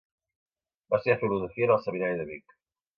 Va 0.95 0.99
estudiar 1.01 1.19
Filosofia 1.21 1.71
en 1.71 1.77
el 1.77 1.87
Seminari 1.87 2.21
de 2.25 2.31
Vic. 2.35 2.61